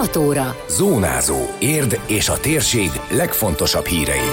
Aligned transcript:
6 0.00 0.16
óra. 0.16 0.56
Zónázó. 0.68 1.36
Érd 1.58 2.00
és 2.06 2.28
a 2.28 2.40
térség 2.40 2.90
legfontosabb 3.10 3.84
hírei. 3.84 4.28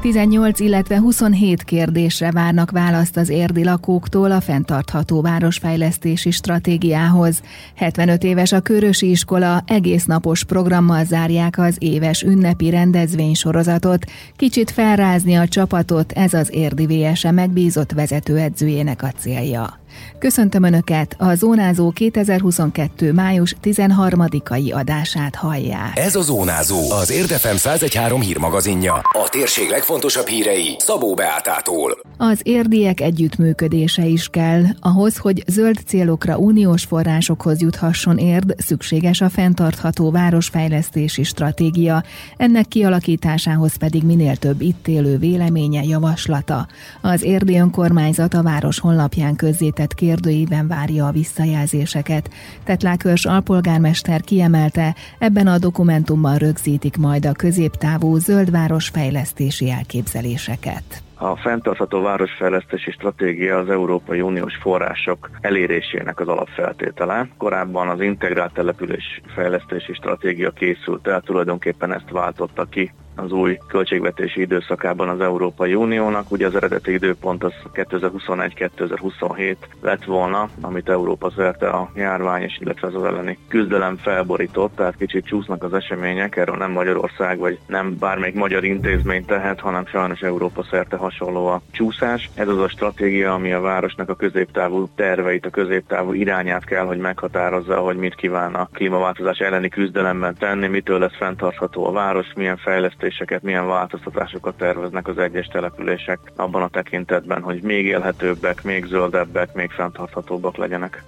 18, 0.00 0.60
illetve 0.60 0.98
27 0.98 1.62
kérdésre 1.62 2.30
várnak 2.30 2.70
választ 2.70 3.16
az 3.16 3.28
érdi 3.28 3.64
lakóktól 3.64 4.30
a 4.30 4.40
fenntartható 4.40 5.20
városfejlesztési 5.20 6.30
stratégiához. 6.30 7.40
75 7.74 8.24
éves 8.24 8.52
a 8.52 8.60
Körösi 8.60 9.10
iskola, 9.10 9.62
egész 9.66 10.04
napos 10.04 10.44
programmal 10.44 11.04
zárják 11.04 11.58
az 11.58 11.76
éves 11.78 12.22
ünnepi 12.22 12.70
rendezvénysorozatot. 12.70 14.04
Kicsit 14.36 14.70
felrázni 14.70 15.34
a 15.34 15.48
csapatot, 15.48 16.12
ez 16.12 16.34
az 16.34 16.48
érdi 16.52 16.86
VSE 16.86 17.30
megbízott 17.30 17.92
vezetőedzőjének 17.92 19.02
a 19.02 19.10
célja. 19.18 19.78
Köszöntöm 20.18 20.62
Önöket, 20.62 21.14
a 21.18 21.34
Zónázó 21.34 21.90
2022. 21.90 23.12
május 23.12 23.54
13-ai 23.62 24.74
adását 24.74 25.34
hallják. 25.34 25.98
Ez 25.98 26.16
a 26.16 26.20
Zónázó, 26.20 26.90
az 26.90 27.10
Érdefem 27.10 27.56
113 27.56 28.20
hírmagazinja. 28.20 28.92
A 28.94 29.28
térség 29.30 29.68
legfontosabb 29.68 30.26
hírei 30.26 30.76
Szabó 30.78 31.14
Beátától. 31.14 31.98
Az 32.16 32.40
érdiek 32.42 33.00
együttműködése 33.00 34.06
is 34.06 34.28
kell. 34.28 34.62
Ahhoz, 34.80 35.16
hogy 35.16 35.44
zöld 35.46 35.78
célokra 35.86 36.36
uniós 36.36 36.84
forrásokhoz 36.84 37.60
juthasson 37.60 38.18
érd, 38.18 38.54
szükséges 38.58 39.20
a 39.20 39.28
fenntartható 39.28 40.10
városfejlesztési 40.10 41.22
stratégia. 41.22 42.02
Ennek 42.36 42.68
kialakításához 42.68 43.76
pedig 43.76 44.02
minél 44.02 44.36
több 44.36 44.60
itt 44.60 44.88
élő 44.88 45.18
véleménye, 45.18 45.82
javaslata. 45.82 46.66
Az 47.00 47.22
érdi 47.22 47.58
önkormányzat 47.58 48.34
a 48.34 48.42
város 48.42 48.78
honlapján 48.78 49.36
közzétett 49.36 49.89
feltett 49.90 49.94
kérdőiben 49.94 50.68
várja 50.68 51.06
a 51.06 51.10
visszajelzéseket. 51.10 52.30
Tetlákörs 52.64 53.24
alpolgármester 53.24 54.20
kiemelte, 54.20 54.94
ebben 55.18 55.46
a 55.46 55.58
dokumentumban 55.58 56.36
rögzítik 56.36 56.96
majd 56.96 57.26
a 57.26 57.32
középtávú 57.32 58.16
zöldváros 58.16 58.88
fejlesztési 58.88 59.70
elképzeléseket. 59.70 61.02
A 61.14 61.36
fenntartható 61.36 62.02
városfejlesztési 62.02 62.90
stratégia 62.90 63.58
az 63.58 63.70
Európai 63.70 64.20
Uniós 64.20 64.56
források 64.56 65.30
elérésének 65.40 66.20
az 66.20 66.28
alapfeltétele. 66.28 67.28
Korábban 67.36 67.88
az 67.88 68.00
integrált 68.00 68.52
település 68.52 69.20
fejlesztési 69.34 69.92
stratégia 69.92 70.50
készült 70.50 71.06
el, 71.06 71.20
tulajdonképpen 71.20 71.92
ezt 71.92 72.10
váltotta 72.10 72.64
ki 72.64 72.92
az 73.20 73.32
új 73.32 73.58
költségvetési 73.68 74.40
időszakában 74.40 75.08
az 75.08 75.20
Európai 75.20 75.74
Uniónak. 75.74 76.30
Ugye 76.30 76.46
az 76.46 76.54
eredeti 76.54 76.92
időpont 76.92 77.44
az 77.44 77.52
2021-2027 77.74 79.56
lett 79.80 80.04
volna, 80.04 80.48
amit 80.60 80.88
Európa 80.88 81.30
szerte 81.36 81.68
a 81.68 81.90
járvány 81.94 82.42
és 82.42 82.58
illetve 82.60 82.86
az 82.86 83.04
elleni 83.04 83.38
küzdelem 83.48 83.96
felborított, 83.96 84.76
tehát 84.76 84.96
kicsit 84.96 85.26
csúsznak 85.26 85.62
az 85.62 85.74
események, 85.74 86.36
erről 86.36 86.56
nem 86.56 86.70
Magyarország 86.70 87.38
vagy 87.38 87.58
nem 87.66 87.96
bármelyik 87.98 88.34
magyar 88.34 88.64
intézmény 88.64 89.24
tehet, 89.24 89.60
hanem 89.60 89.86
sajnos 89.86 90.20
Európa 90.20 90.62
szerte 90.70 90.96
hasonló 90.96 91.46
a 91.46 91.62
csúszás. 91.70 92.30
Ez 92.34 92.48
az 92.48 92.58
a 92.58 92.68
stratégia, 92.68 93.34
ami 93.34 93.52
a 93.52 93.60
városnak 93.60 94.08
a 94.08 94.14
középtávú 94.14 94.88
terveit, 94.94 95.46
a 95.46 95.50
középtávú 95.50 96.12
irányát 96.12 96.64
kell, 96.64 96.84
hogy 96.84 96.98
meghatározza, 96.98 97.76
hogy 97.76 97.96
mit 97.96 98.14
kíván 98.14 98.54
a 98.54 98.68
klímaváltozás 98.72 99.38
elleni 99.38 99.68
küzdelemben 99.68 100.34
tenni, 100.38 100.66
mitől 100.66 100.98
lesz 100.98 101.16
fenntartható 101.16 101.86
a 101.86 101.92
város, 101.92 102.26
milyen 102.34 102.56
fejlesztés 102.56 103.09
lépéseket, 103.10 103.42
milyen 103.42 103.66
változtatásokat 103.66 104.56
terveznek 104.56 105.08
az 105.08 105.18
egyes 105.18 105.46
települések 105.46 106.18
abban 106.36 106.62
a 106.62 106.68
tekintetben, 106.68 107.42
hogy 107.42 107.62
még 107.62 107.84
élhetőbbek, 107.84 108.62
még 108.62 108.84
zöldebbek, 108.84 109.54
még 109.54 109.70
fenntarthatóbbak 109.70 110.56
legyenek. 110.56 111.02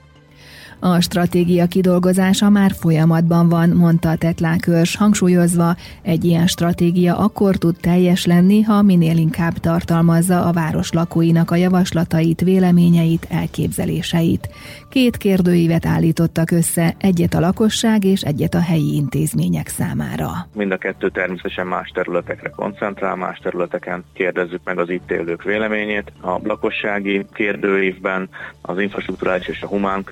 A 0.85 1.01
stratégia 1.01 1.67
kidolgozása 1.67 2.49
már 2.49 2.71
folyamatban 2.73 3.49
van, 3.49 3.69
mondta 3.69 4.11
a 4.11 4.17
Tetlákörs, 4.17 4.97
hangsúlyozva, 4.97 5.75
egy 6.03 6.25
ilyen 6.25 6.47
stratégia 6.47 7.17
akkor 7.17 7.57
tud 7.57 7.77
teljes 7.81 8.27
lenni, 8.27 8.63
ha 8.63 8.83
minél 8.83 9.17
inkább 9.17 9.53
tartalmazza 9.53 10.45
a 10.45 10.53
város 10.53 10.93
lakóinak 10.93 11.51
a 11.51 11.57
javaslatait, 11.57 12.41
véleményeit, 12.41 13.27
elképzeléseit. 13.31 14.49
Két 14.89 15.17
kérdőívet 15.17 15.87
állítottak 15.87 16.51
össze, 16.51 16.95
egyet 16.99 17.35
a 17.35 17.41
lakosság 17.41 18.05
és 18.05 18.21
egyet 18.21 18.55
a 18.55 18.61
helyi 18.61 18.95
intézmények 18.95 19.69
számára. 19.69 20.31
Mind 20.55 20.73
a 20.73 20.77
kettő 20.77 21.11
természetesen 21.11 21.67
más 21.67 21.91
területekre 21.95 22.49
koncentrál, 22.49 23.17
más 23.17 23.39
területeken 23.39 24.05
kérdezzük 24.13 24.61
meg 24.65 24.79
az 24.79 24.91
itt 24.91 25.11
élők 25.11 25.43
véleményét. 25.43 26.13
A 26.21 26.39
lakossági 26.43 27.27
kérdőívben 27.33 28.29
az 28.61 28.81
infrastruktúrális 28.81 29.49
és 29.49 29.63
a 29.63 29.67
humán 29.67 30.05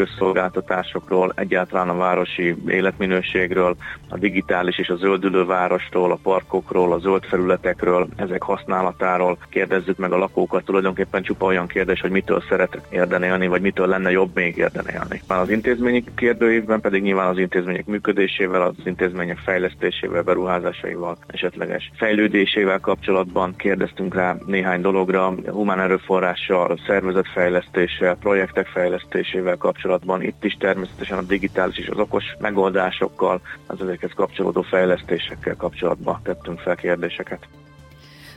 közszolgáltatásokról, 0.60 1.32
egyáltalán 1.37 1.88
a 1.88 1.97
városi 1.97 2.56
életminőségről, 2.66 3.76
a 4.09 4.19
digitális 4.19 4.78
és 4.78 4.88
a 4.88 4.97
zöldülő 4.97 5.44
városról, 5.44 6.12
a 6.12 6.19
parkokról, 6.22 6.93
a 6.93 6.98
zöld 6.98 7.25
felületekről, 7.25 8.09
ezek 8.16 8.43
használatáról 8.43 9.38
kérdezzük 9.49 9.97
meg 9.97 10.12
a 10.12 10.16
lakókat. 10.19 10.65
Tulajdonképpen 10.65 11.22
csupa 11.22 11.47
olyan 11.47 11.66
kérdés, 11.66 12.00
hogy 12.00 12.10
mitől 12.10 12.43
szeretek 12.49 12.87
érdenélni, 12.91 13.47
vagy 13.47 13.60
mitől 13.60 13.87
lenne 13.87 14.10
jobb 14.10 14.34
még 14.34 14.56
érden 14.56 14.87
élni. 14.93 15.22
Az 15.26 15.50
intézményi 15.50 16.04
kérdőívben 16.15 16.81
pedig 16.81 17.03
nyilván 17.03 17.28
az 17.28 17.38
intézmények 17.38 17.87
működésével, 17.87 18.62
az 18.62 18.75
intézmények 18.84 19.38
fejlesztésével, 19.38 20.22
beruházásaival, 20.22 21.16
esetleges 21.26 21.91
fejlődésével 21.97 22.81
kapcsolatban 22.81 23.56
kérdeztünk 23.56 24.15
rá 24.15 24.37
néhány 24.47 24.81
dologra, 24.81 25.34
humán 25.47 25.81
erőforrással, 25.81 26.78
szervezetfejlesztéssel, 26.87 28.16
projektek 28.16 28.66
fejlesztésével 28.66 29.56
kapcsolatban, 29.56 30.22
itt 30.22 30.40
is 30.45 30.56
természetesen 30.59 31.19
a 31.19 31.23
digitális 31.23 31.77
és 31.77 31.89
az 31.89 31.99
okos 31.99 32.25
megoldásokkal, 32.39 33.41
az 33.67 33.81
ezekhez 33.83 34.11
kapcsolódó 34.15 34.62
fejlesztésekkel 34.62 35.56
kapcsolatban 35.56 36.21
tettünk 36.23 36.59
fel 36.59 36.77
kérdéseket. 36.77 37.49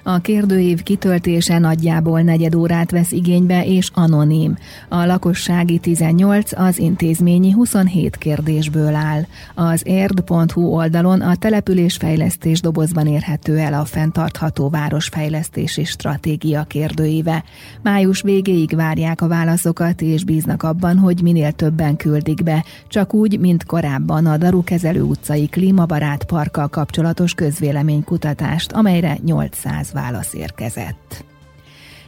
A 0.06 0.20
kérdőív 0.20 0.84
kitöltése 0.84 1.60
nagyjából 1.60 2.22
negyed 2.22 2.56
órát 2.56 2.92
vesz 2.92 3.12
igénybe 3.12 3.66
és 3.66 3.90
anonim. 3.94 4.58
A 4.90 5.06
lakossági 5.06 5.78
18 5.78 6.52
az 6.60 6.78
intézményi 6.80 7.52
27 7.52 8.16
kérdésből 8.16 8.96
áll. 8.96 9.22
Az 9.56 9.82
érd.hu 9.86 10.62
oldalon 10.62 11.22
a 11.22 11.36
településfejlesztés 11.36 12.62
dobozban 12.62 13.08
érhető 13.08 13.58
el 13.58 13.74
a 13.74 13.86
fenntartható 13.86 14.70
városfejlesztési 14.70 15.84
stratégia 15.84 16.64
kérdőíve. 16.64 17.44
Május 17.82 18.22
végéig 18.22 18.76
várják 18.76 19.22
a 19.22 19.28
válaszokat 19.28 20.02
és 20.02 20.24
bíznak 20.24 20.64
abban, 20.64 20.98
hogy 20.98 21.22
minél 21.22 21.52
többen 21.52 21.96
küldik 21.96 22.44
be, 22.44 22.66
csak 22.88 23.14
úgy, 23.14 23.40
mint 23.40 23.66
korábban 23.66 24.26
a 24.26 24.38
Darukezelő 24.38 25.02
utcai 25.02 25.48
klímabarát 25.48 26.24
parkkal 26.24 26.68
kapcsolatos 26.68 27.34
közvéleménykutatást, 27.34 28.72
amelyre 28.72 29.18
800 29.26 29.92
válasz 29.94 30.34
érkezett. 30.34 31.26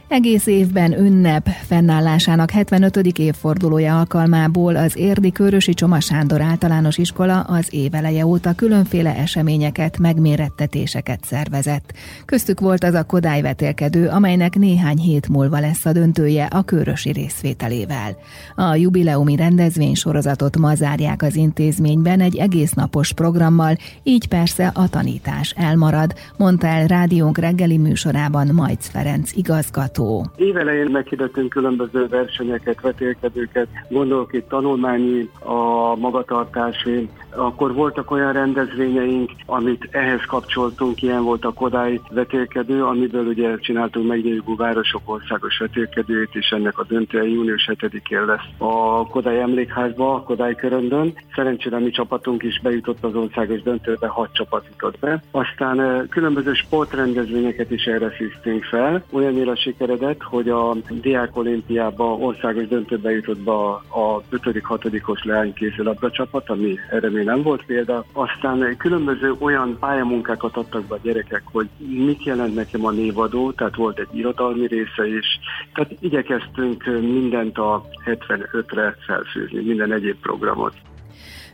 Egész 0.08 0.46
évben 0.46 0.92
ünnep 0.92 1.48
fennállásának 1.48 2.50
75. 2.50 2.96
évfordulója 2.96 3.98
alkalmából 3.98 4.76
az 4.76 4.96
Érdi 4.96 5.32
Körösi 5.32 5.74
Csoma 5.74 6.00
Sándor 6.00 6.40
általános 6.40 6.98
iskola 6.98 7.40
az 7.40 7.66
éveleje 7.70 8.26
óta 8.26 8.52
különféle 8.52 9.16
eseményeket, 9.16 9.98
megmérettetéseket 9.98 11.24
szervezett. 11.24 11.92
Köztük 12.24 12.60
volt 12.60 12.84
az 12.84 12.94
a 12.94 13.04
Kodály 13.04 13.40
vetélkedő, 13.40 14.08
amelynek 14.08 14.54
néhány 14.54 14.98
hét 14.98 15.28
múlva 15.28 15.60
lesz 15.60 15.84
a 15.84 15.92
döntője 15.92 16.44
a 16.44 16.62
körösi 16.62 17.10
részvételével. 17.10 18.16
A 18.56 18.74
jubileumi 18.74 19.36
rendezvény 19.36 19.94
sorozatot 19.94 20.56
ma 20.58 20.74
zárják 20.74 21.22
az 21.22 21.34
intézményben 21.34 22.20
egy 22.20 22.36
egész 22.36 22.72
napos 22.72 23.12
programmal, 23.12 23.76
így 24.02 24.28
persze 24.28 24.70
a 24.74 24.88
tanítás 24.88 25.50
elmarad, 25.56 26.14
mondta 26.36 26.66
el 26.66 26.86
rádiónk 26.86 27.38
reggeli 27.38 27.76
műsorában 27.76 28.48
Majc 28.52 28.88
Ferenc 28.88 29.32
igazgató 29.32 29.95
látható? 29.96 30.24
Évelején 30.36 30.90
meghirdetünk 30.90 31.48
különböző 31.48 32.06
versenyeket, 32.06 32.80
vetélkedőket, 32.80 33.68
gondolok 33.88 34.32
itt 34.32 34.48
tanulmányi, 34.48 35.30
a 35.38 35.96
magatartási, 35.96 37.08
akkor 37.30 37.74
voltak 37.74 38.10
olyan 38.10 38.32
rendezvényeink, 38.32 39.30
amit 39.46 39.88
ehhez 39.90 40.24
kapcsoltunk, 40.26 41.02
ilyen 41.02 41.22
volt 41.22 41.44
a 41.44 41.52
Kodály 41.52 42.00
vetélkedő, 42.10 42.84
amiből 42.84 43.26
ugye 43.26 43.58
csináltunk 43.58 44.08
megnyugvó 44.08 44.56
városok 44.56 45.02
országos 45.04 45.58
vetélkedőjét, 45.58 46.34
és 46.34 46.48
ennek 46.50 46.78
a 46.78 46.84
döntője 46.84 47.28
június 47.28 47.70
7-én 47.72 48.24
lesz 48.24 48.68
a 48.70 49.06
Kodály 49.06 49.40
emlékházba, 49.40 50.14
a 50.14 50.22
Kodály 50.22 50.54
köröndön. 50.54 51.14
Szerencsére 51.34 51.78
mi 51.78 51.90
csapatunk 51.90 52.42
is 52.42 52.60
bejutott 52.62 53.04
az 53.04 53.14
országos 53.14 53.62
döntőbe, 53.62 54.06
hat 54.06 54.32
csapat 54.32 54.66
jutott 54.70 54.98
be. 54.98 55.22
Aztán 55.30 55.80
eh, 55.80 56.02
különböző 56.10 56.52
sportrendezvényeket 56.52 57.70
is 57.70 57.84
erre 57.84 58.10
fűztünk 58.10 58.64
fel. 58.64 59.04
Olyannyira 59.10 59.56
sikeredett, 59.86 60.22
hogy 60.22 60.48
a 60.48 60.76
Diák 60.90 61.36
Olimpiába 61.36 62.04
országos 62.04 62.68
döntőbe 62.68 63.10
jutott 63.10 63.38
be 63.38 63.52
a 63.52 64.22
5.-6.-os 64.30 65.24
leánykézilabda 65.24 66.10
csapat, 66.10 66.50
ami 66.50 66.78
erre 66.90 67.22
nem 67.22 67.42
volt 67.42 67.64
példa. 67.66 68.04
Aztán 68.12 68.76
különböző 68.76 69.34
olyan 69.38 69.76
pályamunkákat 69.80 70.56
adtak 70.56 70.84
be 70.84 70.94
a 70.94 70.98
gyerekek, 71.02 71.42
hogy 71.44 71.68
mit 71.78 72.24
jelent 72.24 72.54
nekem 72.54 72.84
a 72.84 72.90
névadó, 72.90 73.52
tehát 73.52 73.76
volt 73.76 73.98
egy 73.98 74.18
irodalmi 74.18 74.66
része 74.66 75.06
is. 75.06 75.26
Tehát 75.74 75.90
igyekeztünk 76.00 76.84
mindent 77.00 77.58
a 77.58 77.84
75-re 78.04 78.96
felfűzni, 79.06 79.60
minden 79.62 79.92
egyéb 79.92 80.16
programot. 80.20 80.74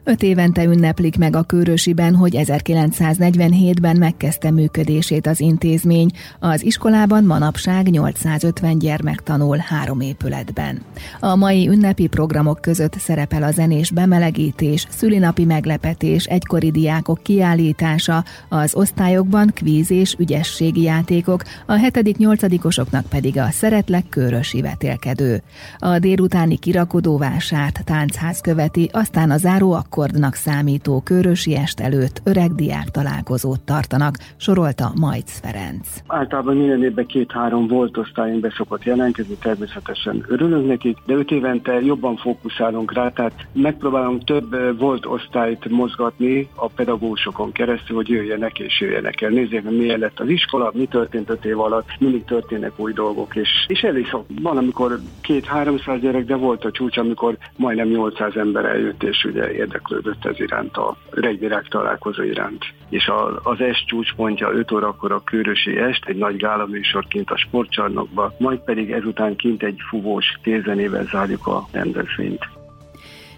Öt 0.05 0.23
évente 0.23 0.65
ünneplik 0.65 1.19
meg 1.19 1.37
a 1.37 1.43
Körösiben, 1.43 2.15
hogy 2.15 2.37
1947-ben 2.39 3.97
megkezdte 3.97 4.51
működését 4.51 5.27
az 5.27 5.41
intézmény. 5.41 6.11
Az 6.39 6.65
iskolában 6.65 7.25
manapság 7.25 7.91
850 7.91 8.79
gyermek 8.79 9.23
tanul 9.23 9.57
három 9.57 10.01
épületben. 10.01 10.83
A 11.21 11.37
mai 11.37 11.69
ünnepi 11.69 12.07
programok 12.07 12.61
között 12.61 12.99
szerepel 12.99 13.43
a 13.43 13.51
zenés 13.51 13.91
bemelegítés, 13.91 14.87
szülinapi 14.91 15.45
meglepetés, 15.45 16.25
egykori 16.25 16.71
diákok 16.71 17.23
kiállítása, 17.23 18.25
az 18.49 18.75
osztályokban 18.75 19.51
kvíz 19.55 19.91
és 19.91 20.15
ügyességi 20.19 20.83
játékok, 20.83 21.43
a 21.67 21.75
7.-8.-osoknak 21.75 23.05
pedig 23.09 23.39
a 23.39 23.51
Szeretlek 23.51 24.09
Körösi 24.09 24.61
vetélkedő. 24.61 25.43
A 25.79 25.99
délutáni 25.99 26.57
kirakodóvását 26.57 27.83
táncház 27.85 28.41
követi, 28.41 28.89
aztán 28.93 29.31
a 29.31 29.37
záró 29.37 29.73
akkordnak 29.93 30.35
számító 30.35 31.01
körösi 31.01 31.55
est 31.55 31.81
előtt 31.81 32.21
öreg 32.25 32.55
diák 32.55 32.89
találkozót 32.89 33.61
tartanak, 33.61 34.15
sorolta 34.37 34.93
Majc 35.01 35.41
Ferenc. 35.41 35.89
Általában 36.07 36.57
minden 36.57 36.83
évben 36.83 37.07
két-három 37.07 37.67
volt 37.67 37.97
osztályunk 37.97 38.41
be 38.41 38.53
szokott 38.57 38.85
jelentkezni, 38.85 39.35
természetesen 39.35 40.25
örülünk 40.29 40.67
nekik, 40.67 40.99
de 41.07 41.15
öt 41.15 41.31
évente 41.31 41.81
jobban 41.81 42.17
fókuszálunk 42.17 42.93
rá, 42.93 43.09
tehát 43.09 43.33
megpróbálunk 43.53 44.25
több 44.25 44.79
volt 44.79 45.07
osztályt 45.07 45.69
mozgatni 45.69 46.49
a 46.55 46.69
pedagógusokon 46.69 47.53
keresztül, 47.53 47.97
hogy 47.97 48.09
jöjjenek 48.09 48.59
és 48.59 48.81
jöjjenek 48.81 49.21
el. 49.21 49.31
Nézzék, 49.31 49.63
milyen 49.63 49.99
lett 49.99 50.21
az 50.21 50.29
iskola, 50.29 50.71
mi 50.75 50.87
történt 50.87 51.31
öt 51.31 51.45
év 51.45 51.61
alatt, 51.61 51.89
mindig 51.99 52.25
történnek 52.25 52.73
új 52.77 52.93
dolgok, 52.93 53.37
és, 53.37 53.49
és 53.67 53.81
elég 53.81 54.07
szok. 54.07 54.25
Van, 54.43 54.57
amikor 54.57 55.01
két-háromszáz 55.21 56.01
gyerek, 56.01 56.25
de 56.25 56.37
volt 56.37 56.65
a 56.65 56.71
csúcs, 56.71 56.97
amikor 56.97 57.37
majdnem 57.57 57.89
800 57.89 58.37
ember 58.37 58.65
eljött, 58.65 59.03
és 59.03 59.25
ugye 59.25 59.43
érdeklődött 59.91 60.25
ez 60.25 60.41
iránt, 60.41 60.77
a 60.77 60.97
reggvirág 61.11 61.69
találkozó 61.69 62.23
iránt. 62.23 62.65
És 62.89 63.07
a, 63.07 63.41
az 63.43 63.61
est 63.61 63.87
csúcspontja 63.87 64.51
5 64.51 64.73
órakor 64.73 65.13
a 65.13 65.23
Kőrösi 65.25 65.77
est, 65.77 66.05
egy 66.05 66.17
nagy 66.17 66.37
gálaműsorként 66.37 67.31
a 67.31 67.37
sportcsarnokba, 67.37 68.35
majd 68.39 68.59
pedig 68.59 68.91
ezután 68.91 69.37
kint 69.37 69.63
egy 69.63 69.79
fuvós 69.89 70.39
kézenével 70.43 71.05
zárjuk 71.05 71.47
a 71.47 71.69
rendezvényt. 71.73 72.49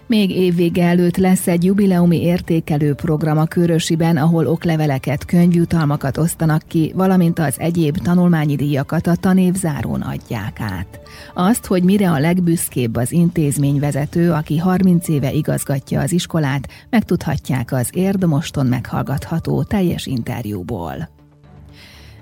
Még 0.07 0.31
évvége 0.31 0.83
előtt 0.83 1.17
lesz 1.17 1.47
egy 1.47 1.63
jubileumi 1.63 2.21
értékelő 2.21 2.93
program 2.93 3.37
a 3.37 3.45
Körösiben, 3.45 4.17
ahol 4.17 4.47
okleveleket, 4.47 5.25
könyvjutalmakat 5.25 6.17
osztanak 6.17 6.61
ki, 6.67 6.91
valamint 6.95 7.39
az 7.39 7.59
egyéb 7.59 7.97
tanulmányi 7.97 8.55
díjakat 8.55 9.07
a 9.07 9.15
tanév 9.15 9.53
zárón 9.53 10.01
adják 10.01 10.59
át. 10.59 10.99
Azt, 11.33 11.65
hogy 11.65 11.83
mire 11.83 12.11
a 12.11 12.19
legbüszkébb 12.19 12.95
az 12.95 13.11
intézményvezető, 13.11 14.31
aki 14.31 14.57
30 14.57 15.07
éve 15.07 15.31
igazgatja 15.31 16.01
az 16.01 16.11
iskolát, 16.11 16.67
megtudhatják 16.89 17.71
az 17.71 17.89
Érdmoston 17.93 18.65
meghallgatható 18.65 19.63
teljes 19.63 20.05
interjúból 20.05 21.14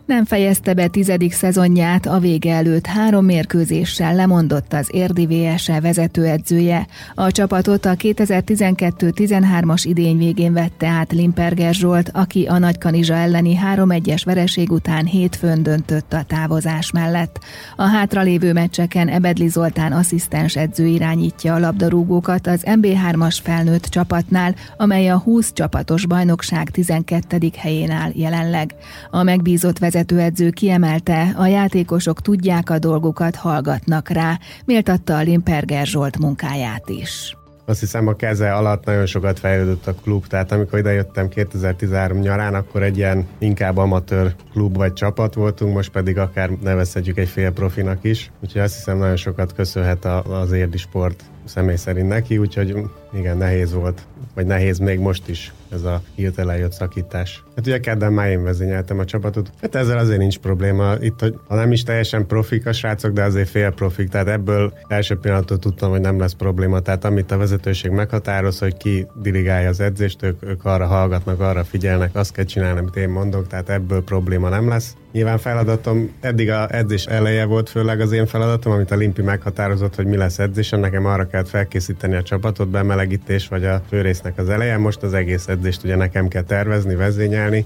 nem 0.06 0.26
fejezte 0.26 0.74
be 0.74 0.88
tizedik 0.88 1.34
szezonját, 1.34 2.06
a 2.06 2.20
vége 2.20 2.54
előtt 2.54 2.86
három 2.86 3.26
mérkőzéssel 3.26 4.16
lemondott 4.16 4.74
az 4.74 4.88
Érdi 4.92 5.26
VSE 5.26 5.80
vezetőedzője. 5.80 6.88
A 7.16 7.32
csapatot 7.32 7.86
a 7.86 7.96
2012-13-as 7.96 9.82
idény 9.84 10.18
végén 10.18 10.54
vette 10.54 10.88
át 10.88 11.12
Limperger 11.12 11.74
Zsolt, 11.74 12.10
aki 12.14 12.46
a 12.46 12.58
Nagykanizsa 12.58 13.14
elleni 13.14 13.60
3-1-es 13.76 14.22
vereség 14.26 14.72
után 14.72 15.06
hétfőn 15.06 15.64
döntött 15.64 16.14
a 16.14 16.24
távozás 16.24 16.92
mellett. 16.92 17.40
A 17.76 17.84
hátralévő 17.84 18.54
meccseken 18.54 19.08
Ebedli 19.08 19.48
Zoltán 19.48 19.92
asszisztens 19.92 20.56
edző 20.56 20.86
irányítja 20.86 21.54
a 21.54 21.60
labdarúgókat 21.60 22.48
az 22.48 22.64
MB3-as 22.66 23.38
felnőtt 23.44 23.86
csapatnál, 23.86 24.56
amely 24.78 25.10
a 25.10 25.18
20 25.18 25.54
csapatos 25.54 26.06
bajnokság 26.06 26.70
12. 26.70 27.52
helyén 27.58 27.92
áll 27.92 28.12
jelenleg. 28.14 28.76
A 29.12 29.24
megbízott 29.24 29.80
vezetőedző 29.94 30.50
kiemelte, 30.50 31.34
a 31.38 31.48
játékosok 31.48 32.22
tudják 32.22 32.70
a 32.70 32.80
dolgokat, 32.80 33.36
hallgatnak 33.36 34.10
rá, 34.10 34.40
méltatta 34.66 35.18
a 35.18 35.22
Limperger 35.22 35.86
Zsolt 35.86 36.20
munkáját 36.20 36.90
is. 36.90 37.38
Azt 37.66 37.80
hiszem 37.80 38.08
a 38.08 38.16
keze 38.16 38.54
alatt 38.54 38.86
nagyon 38.86 39.06
sokat 39.06 39.40
fejlődött 39.40 39.88
a 39.88 39.94
klub, 39.94 40.28
tehát 40.28 40.52
amikor 40.52 40.80
idejöttem 40.80 41.30
2013 41.30 42.20
nyarán, 42.20 42.54
akkor 42.54 42.84
egy 42.84 42.98
ilyen 42.98 43.28
inkább 43.38 43.78
amatőr 43.78 44.36
klub 44.52 44.78
vagy 44.78 44.94
csapat 44.94 45.34
voltunk, 45.34 45.74
most 45.74 45.92
pedig 45.92 46.18
akár 46.18 46.50
nevezhetjük 46.50 47.18
egy 47.18 47.30
fél 47.30 47.52
profinak 47.52 48.04
is, 48.04 48.32
úgyhogy 48.44 48.62
azt 48.62 48.76
hiszem 48.76 48.98
nagyon 48.98 49.16
sokat 49.16 49.54
köszönhet 49.54 50.06
az 50.06 50.52
érdi 50.52 50.78
sport 50.78 51.24
személy 51.46 51.76
szerint 51.76 52.08
neki, 52.08 52.38
úgyhogy 52.38 52.76
igen, 53.14 53.38
nehéz 53.38 53.74
volt, 53.74 54.02
vagy 54.34 54.46
nehéz 54.46 54.78
még 54.78 55.00
most 55.00 55.28
is 55.30 55.54
ez 55.72 55.84
a 55.84 56.02
hirtelen 56.16 56.58
jött 56.58 56.72
szakítás. 56.72 57.44
Hát 57.56 57.68
ugye 57.68 57.80
kedden 57.80 58.14
már 58.14 58.30
én 58.30 58.44
vezényeltem 58.44 59.00
a 59.00 59.06
csapatot. 59.06 59.52
Hát 59.62 59.76
ezzel 59.76 59.98
azért 59.98 60.20
nincs 60.20 60.40
probléma. 60.40 60.94
Itt, 61.00 61.20
hogy 61.20 61.40
ha 61.48 61.56
nem 61.56 61.72
is 61.72 61.84
teljesen 61.84 62.28
profik 62.28 62.66
a 62.66 62.74
srácok, 62.74 63.12
de 63.12 63.24
azért 63.24 63.50
fél 63.50 63.72
profik, 63.72 64.10
tehát 64.10 64.28
ebből 64.28 64.74
első 64.88 65.18
pillanattól 65.18 65.60
tudtam, 65.60 65.90
hogy 65.90 66.02
nem 66.02 66.20
lesz 66.20 66.34
probléma. 66.34 66.80
Tehát 66.80 67.06
amit 67.06 67.32
a 67.32 67.38
vezetőség 67.38 67.92
meghatároz, 67.92 68.60
hogy 68.60 68.78
ki 68.78 69.08
dirigálja 69.22 69.70
az 69.70 69.80
edzést, 69.80 70.24
ők, 70.24 70.44
ők 70.44 70.66
arra 70.66 70.86
hallgatnak, 70.86 71.40
arra 71.40 71.64
figyelnek, 71.64 72.16
azt 72.16 72.34
kell 72.34 72.46
csinálni, 72.46 72.80
amit 72.80 72.96
én 72.96 73.10
mondok, 73.10 73.48
tehát 73.48 73.70
ebből 73.70 74.04
probléma 74.04 74.50
nem 74.50 74.68
lesz. 74.68 74.96
Nyilván 75.14 75.38
feladatom, 75.38 76.12
eddig 76.20 76.50
a 76.50 76.76
edzés 76.76 77.06
eleje 77.06 77.46
volt 77.46 77.70
főleg 77.70 78.00
az 78.00 78.12
én 78.12 78.26
feladatom, 78.26 78.74
amit 78.74 78.92
a 78.92 78.96
Limpi 78.96 79.22
meghatározott, 79.22 79.96
hogy 79.96 80.06
mi 80.06 80.18
lesz 80.18 80.40
edzésen, 80.40 80.80
nekem 80.80 81.06
arra 81.06 81.28
kellett 81.28 81.50
felkészíteni 81.50 82.16
a 82.16 82.24
csapatot, 82.24 82.68
bemelegítés 82.68 83.48
vagy 83.48 83.66
a 83.66 83.82
főrésznek 83.90 84.38
az 84.38 84.50
eleje, 84.50 84.78
most 84.78 85.04
az 85.04 85.14
egész 85.14 85.48
edzést 85.48 85.84
ugye 85.84 85.96
nekem 85.96 86.28
kell 86.28 86.42
tervezni, 86.42 86.96
vezényelni, 86.96 87.66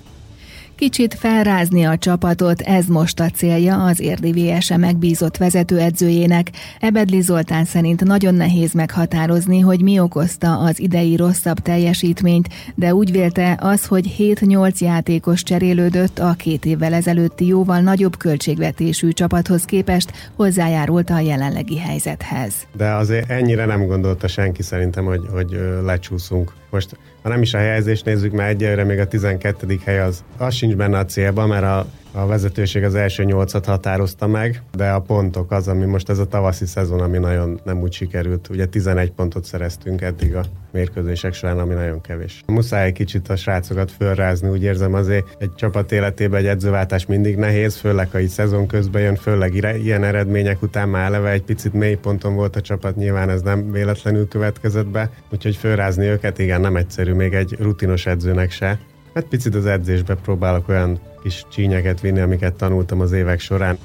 Kicsit 0.78 1.14
felrázni 1.14 1.84
a 1.84 1.98
csapatot, 1.98 2.62
ez 2.62 2.86
most 2.86 3.20
a 3.20 3.30
célja 3.30 3.84
az 3.84 4.00
érdi 4.00 4.32
VSE 4.32 4.78
megbízott 4.78 5.38
vezetőedzőjének. 5.38 6.52
Ebedli 6.80 7.22
Zoltán 7.22 7.66
szerint 7.66 8.04
nagyon 8.04 8.36
nehéz 8.36 8.74
meghatározni, 8.74 9.60
hogy 9.60 9.82
mi 9.82 10.00
okozta 10.00 10.58
az 10.60 10.80
idei 10.80 11.16
rosszabb 11.16 11.60
teljesítményt, 11.60 12.48
de 12.76 12.94
úgy 12.94 13.12
vélte 13.12 13.58
az, 13.62 13.86
hogy 13.86 14.16
7-8 14.18 14.78
játékos 14.78 15.44
cserélődött 15.44 16.20
a 16.20 16.34
két 16.38 16.66
évvel 16.66 16.94
ezelőtti 16.94 17.46
jóval 17.46 17.80
nagyobb 17.80 18.18
költségvetésű 18.18 19.10
csapathoz 19.10 19.64
képest 19.64 20.12
hozzájárult 20.36 21.10
a 21.10 21.20
jelenlegi 21.20 21.78
helyzethez. 21.78 22.54
De 22.76 22.92
azért 22.92 23.30
ennyire 23.30 23.66
nem 23.66 23.86
gondolta 23.86 24.28
senki 24.28 24.64
szerintem, 24.64 25.06
hogy, 25.06 25.22
hogy 25.32 25.60
lecsúszunk. 25.84 26.54
Most 26.70 26.98
ha 27.28 27.30
nem 27.30 27.42
is 27.42 27.54
a 27.54 27.58
helyezést 27.58 28.06
nézzük, 28.06 28.32
mert 28.32 28.50
egyelőre 28.50 28.84
még 28.84 29.00
a 29.00 29.08
12. 29.08 29.80
hely 29.86 30.00
az, 30.00 30.24
az 30.38 30.54
sincs 30.68 30.80
benne 30.80 30.98
a 30.98 31.06
célban, 31.06 31.48
mert 31.48 31.64
a 31.64 31.86
a 32.18 32.26
vezetőség 32.26 32.84
az 32.84 32.96
első 32.96 33.24
nyolcat 33.24 33.66
határozta 33.66 34.28
meg, 34.28 34.62
de 34.76 34.90
a 34.90 35.00
pontok 35.00 35.52
az, 35.52 35.68
ami 35.68 35.86
most 35.86 36.10
ez 36.10 36.20
a 36.20 36.26
tavaszi 36.26 36.66
szezon, 36.66 37.00
ami 37.00 37.18
nagyon 37.18 37.60
nem 37.64 37.82
úgy 37.82 37.94
sikerült. 37.94 38.50
Ugye 38.50 38.66
11 38.66 39.12
pontot 39.12 39.46
szereztünk 39.46 40.02
eddig 40.02 40.36
a 40.36 40.44
mérkőzések 40.72 41.34
során, 41.34 41.60
ami 41.60 41.74
nagyon 41.74 42.02
kevés. 42.02 42.44
Muszáj 42.46 42.86
egy 42.86 42.94
kicsit 42.94 43.30
a 43.30 43.36
srácokat 43.36 43.92
fölrázni, 43.92 44.50
úgy 44.50 44.64
érzem 44.64 44.94
azért 44.94 45.26
egy 45.40 45.56
csapat 45.56 45.92
életében 45.92 46.40
egy 46.40 46.48
edzőváltás 46.48 47.06
mindig 47.06 47.36
nehéz, 47.36 47.76
főleg 47.76 48.12
ha 48.12 48.20
így 48.20 48.30
szezon 48.30 48.68
közben 48.68 49.02
jön, 49.02 49.16
főleg 49.16 49.54
ilyen 49.84 50.04
eredmények 50.04 50.62
után 50.62 50.90
már 50.90 51.06
eleve 51.06 51.30
egy 51.30 51.44
picit 51.44 51.74
mély 51.74 51.96
ponton 51.96 52.36
volt 52.36 52.56
a 52.56 52.62
csapat, 52.62 52.96
nyilván 52.96 53.30
ez 53.30 53.42
nem 53.42 53.72
véletlenül 53.72 54.28
következett 54.28 54.88
be, 54.88 55.10
úgyhogy 55.32 55.56
fölrázni 55.56 56.06
őket 56.06 56.40
igen 56.40 56.62
nem 56.62 56.76
egyszerű, 56.76 57.14
még 57.14 57.34
egy 57.34 57.56
rutinos 57.60 58.06
edzőnek 58.06 58.52
se. 58.52 58.80
Hát 59.18 59.26
picit 59.26 59.56
az 59.56 59.66
edzésbe 59.66 60.16
próbálok 60.16 60.70
olyan 60.70 61.00
kis 61.24 61.46
csínyeket 61.52 62.02
vinni, 62.02 62.20
amiket 62.20 62.54
tanultam 62.54 63.00
az 63.00 63.12
évek 63.12 63.40
során. 63.40 63.78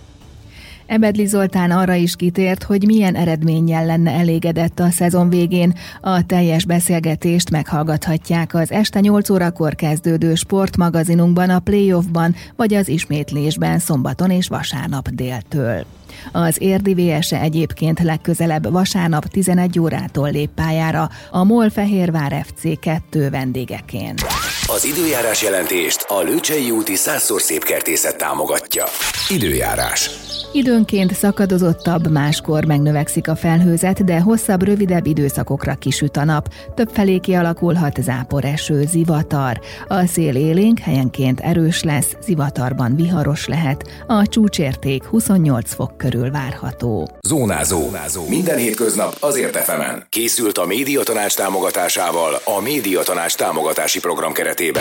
Ebedli 0.86 1.26
Zoltán 1.26 1.70
arra 1.70 1.94
is 1.94 2.16
kitért, 2.16 2.62
hogy 2.62 2.86
milyen 2.86 3.14
eredménnyel 3.14 3.86
lenne 3.86 4.10
elégedett 4.10 4.78
a 4.78 4.90
szezon 4.90 5.28
végén. 5.28 5.74
A 6.00 6.26
teljes 6.26 6.64
beszélgetést 6.64 7.50
meghallgathatják 7.50 8.54
az 8.54 8.70
este 8.70 9.00
8 9.00 9.30
órakor 9.30 9.74
kezdődő 9.74 10.34
sportmagazinunkban, 10.34 11.50
a 11.50 11.58
playoffban 11.58 12.34
vagy 12.56 12.74
az 12.74 12.88
ismétlésben 12.88 13.78
szombaton 13.78 14.30
és 14.30 14.48
vasárnap 14.48 15.08
déltől. 15.08 15.84
Az 16.32 16.56
érdi 16.60 16.94
VSE 16.94 17.40
egyébként 17.40 18.00
legközelebb 18.00 18.70
vasárnap 18.70 19.24
11 19.26 19.78
órától 19.78 20.30
lép 20.30 20.50
pályára 20.54 21.10
a 21.30 21.44
MOL 21.44 21.70
Fehérvár 21.70 22.44
FC 22.46 22.78
2 22.78 23.30
vendégeként. 23.30 24.20
Az 24.66 24.84
időjárás 24.84 25.42
jelentést 25.42 26.04
a 26.08 26.20
Lőcsei 26.20 26.70
úti 26.70 26.94
százszor 26.94 27.40
szép 27.40 27.64
kertészet 27.64 28.16
támogatja. 28.16 28.84
Időjárás. 29.28 30.10
Időnként 30.54 31.14
szakadozottabb, 31.14 32.10
máskor 32.10 32.64
megnövekszik 32.64 33.28
a 33.28 33.36
felhőzet, 33.36 34.04
de 34.04 34.20
hosszabb, 34.20 34.62
rövidebb 34.62 35.06
időszakokra 35.06 35.74
kisüt 35.74 36.16
a 36.16 36.24
nap. 36.24 36.48
Többfelé 36.74 37.18
kialakulhat 37.18 38.02
zápor 38.02 38.44
eső, 38.44 38.84
zivatar. 38.86 39.60
A 39.88 40.06
szél 40.06 40.36
élénk 40.36 40.78
helyenként 40.78 41.40
erős 41.40 41.82
lesz, 41.82 42.16
zivatarban 42.24 42.96
viharos 42.96 43.46
lehet. 43.46 44.04
A 44.06 44.26
csúcsérték 44.26 45.04
28 45.04 45.74
fok 45.74 45.96
körül 45.96 46.30
várható. 46.30 47.10
Zónázó. 47.20 47.80
Zónázó. 47.80 48.28
Minden 48.28 48.58
hétköznap 48.58 49.16
azért 49.20 49.56
efemen. 49.56 50.06
Készült 50.08 50.58
a 50.58 50.66
médiatanács 50.66 51.36
támogatásával 51.36 52.40
a 52.44 52.60
médiatanács 52.60 53.34
támogatási 53.34 54.00
program 54.00 54.32
keretében. 54.54 54.80